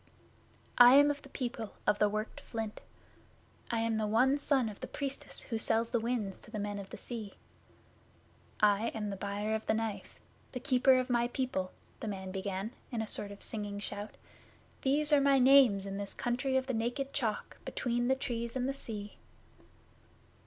'I 0.79 0.95
am 0.95 1.11
of 1.11 1.21
the 1.21 1.29
People 1.29 1.75
of 1.85 1.99
the 1.99 2.09
Worked 2.09 2.41
Flint. 2.41 2.81
I 3.69 3.81
am 3.81 3.97
the 3.97 4.07
one 4.07 4.39
son 4.39 4.67
of 4.67 4.79
the 4.79 4.87
Priestess 4.87 5.41
who 5.41 5.59
sells 5.59 5.91
the 5.91 5.99
Winds 5.99 6.39
to 6.39 6.49
the 6.49 6.57
Men 6.57 6.79
of 6.79 6.89
the 6.89 6.97
Sea. 6.97 7.35
I 8.59 8.87
am 8.95 9.11
the 9.11 9.15
Buyer 9.15 9.53
of 9.53 9.63
the 9.67 9.75
Knife 9.75 10.19
the 10.53 10.59
Keeper 10.59 10.97
of 10.97 11.07
the 11.09 11.29
People,' 11.31 11.71
the 11.99 12.07
man 12.07 12.31
began, 12.31 12.71
in 12.91 13.03
a 13.03 13.07
sort 13.07 13.31
of 13.31 13.43
singing 13.43 13.79
shout. 13.79 14.17
'These 14.81 15.13
are 15.13 15.21
my 15.21 15.37
names 15.37 15.85
in 15.85 15.97
this 15.97 16.15
country 16.15 16.57
of 16.57 16.65
the 16.65 16.73
Naked 16.73 17.13
Chalk, 17.13 17.59
between 17.63 18.07
the 18.07 18.15
Trees 18.15 18.55
and 18.55 18.67
the 18.67 18.73
Sea. 18.73 19.19